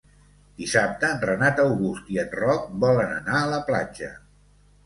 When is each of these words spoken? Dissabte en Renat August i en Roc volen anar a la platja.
Dissabte 0.61 1.11
en 1.15 1.19
Renat 1.25 1.61
August 1.65 2.09
i 2.15 2.19
en 2.23 2.33
Roc 2.39 2.67
volen 2.85 3.15
anar 3.19 3.39
a 3.43 3.51
la 3.55 3.61
platja. 3.71 4.11